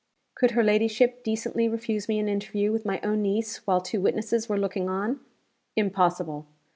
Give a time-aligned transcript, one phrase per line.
[0.33, 4.49] Could her ladyship decently refuse me an interview with my own niece, while two witnesses
[4.49, 5.19] were looking on?
[5.75, 6.47] Impossible.